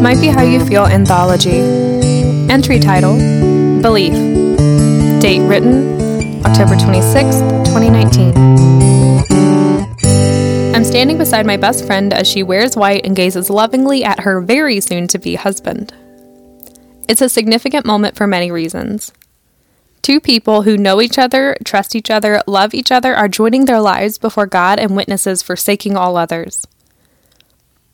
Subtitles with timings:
[0.00, 1.60] Might Be How You Feel anthology.
[2.50, 3.18] Entry title
[3.82, 4.14] Belief.
[5.20, 8.34] Date written October 26th, 2019.
[10.74, 14.40] I'm standing beside my best friend as she wears white and gazes lovingly at her
[14.40, 15.92] very soon to be husband.
[17.06, 19.12] It's a significant moment for many reasons.
[20.00, 23.82] Two people who know each other, trust each other, love each other are joining their
[23.82, 26.66] lives before God and witnesses forsaking all others.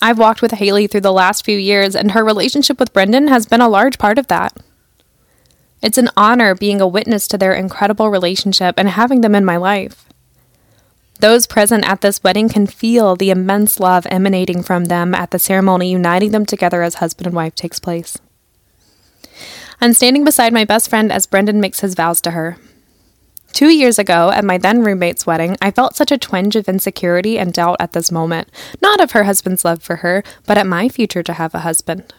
[0.00, 3.46] I've walked with Haley through the last few years, and her relationship with Brendan has
[3.46, 4.56] been a large part of that.
[5.82, 9.56] It's an honor being a witness to their incredible relationship and having them in my
[9.56, 10.04] life.
[11.20, 15.38] Those present at this wedding can feel the immense love emanating from them at the
[15.38, 18.18] ceremony uniting them together as husband and wife takes place.
[19.80, 22.56] I'm standing beside my best friend as Brendan makes his vows to her.
[23.52, 27.38] Two years ago, at my then roommate's wedding, I felt such a twinge of insecurity
[27.38, 28.48] and doubt at this moment,
[28.80, 32.12] not of her husband's love for her, but at my future to have a husband.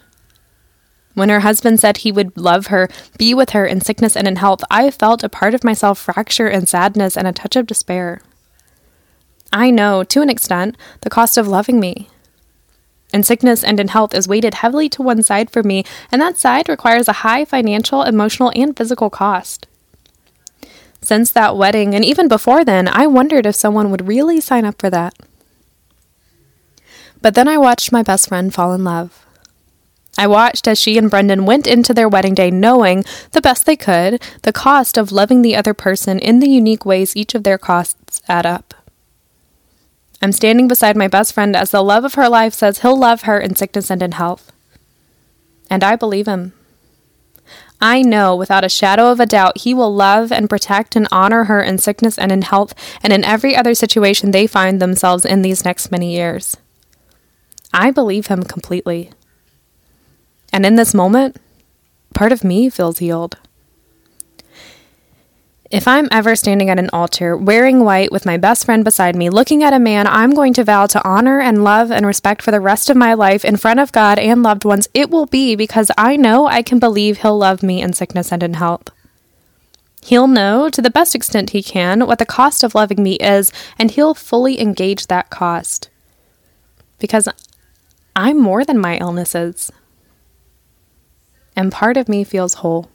[1.13, 4.37] When her husband said he would love her, be with her in sickness and in
[4.37, 8.21] health, I felt a part of myself fracture in sadness and a touch of despair.
[9.51, 12.09] I know, to an extent, the cost of loving me.
[13.11, 16.37] In sickness and in health is weighted heavily to one side for me, and that
[16.37, 19.67] side requires a high financial, emotional, and physical cost.
[21.01, 24.79] Since that wedding, and even before then, I wondered if someone would really sign up
[24.79, 25.13] for that.
[27.21, 29.25] But then I watched my best friend fall in love.
[30.17, 33.77] I watched as she and Brendan went into their wedding day knowing, the best they
[33.77, 37.57] could, the cost of loving the other person in the unique ways each of their
[37.57, 38.73] costs add up.
[40.21, 43.21] I'm standing beside my best friend as the love of her life says he'll love
[43.21, 44.51] her in sickness and in health.
[45.69, 46.51] And I believe him.
[47.81, 51.45] I know without a shadow of a doubt he will love and protect and honor
[51.45, 55.41] her in sickness and in health and in every other situation they find themselves in
[55.41, 56.57] these next many years.
[57.73, 59.11] I believe him completely.
[60.51, 61.37] And in this moment,
[62.13, 63.37] part of me feels healed.
[65.71, 69.29] If I'm ever standing at an altar, wearing white with my best friend beside me,
[69.29, 72.49] looking at a man I'm going to vow to honor and love and respect for
[72.49, 75.55] the rest of my life in front of God and loved ones, it will be
[75.55, 78.89] because I know I can believe He'll love me in sickness and in health.
[80.01, 83.51] He'll know, to the best extent he can, what the cost of loving me is,
[83.77, 85.89] and he'll fully engage that cost.
[86.97, 87.29] Because
[88.15, 89.71] I'm more than my illnesses.
[91.55, 92.89] And part of me feels whole.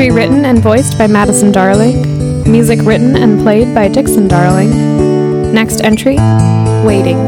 [0.00, 2.50] Entry written and voiced by Madison Darling.
[2.50, 5.52] Music written and played by Dixon Darling.
[5.52, 6.16] Next entry
[6.86, 7.18] Waiting.